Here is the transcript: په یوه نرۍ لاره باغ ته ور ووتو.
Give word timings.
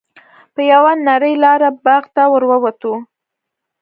په 0.53 0.61
یوه 0.71 0.91
نرۍ 1.05 1.35
لاره 1.43 1.69
باغ 1.83 2.03
ته 2.15 2.23
ور 2.33 2.43
ووتو. 2.47 2.93